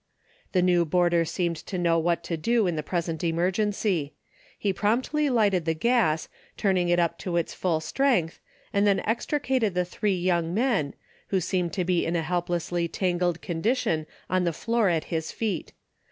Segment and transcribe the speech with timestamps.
[0.53, 4.15] The new boarder seemed to know what to do in the present emergency.
[4.57, 6.27] He promptly lighted the gas,
[6.57, 8.39] turning it up to its full strength,
[8.73, 10.95] and then extricated the three young men,
[11.27, 15.71] who seemed to be in a helplessly tangled condition on the floor at his feet.